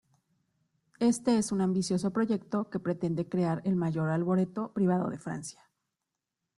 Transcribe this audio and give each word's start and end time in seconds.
Este 0.97 1.37
es 1.37 1.51
un 1.51 1.61
ambicioso 1.61 2.11
proyecto 2.11 2.71
que 2.71 2.79
pretende 2.79 3.29
crear 3.29 3.61
el 3.65 3.75
mayor 3.75 4.09
Arboreto 4.09 4.73
privado 4.73 5.11
de 5.11 5.19
Francia. 5.19 5.69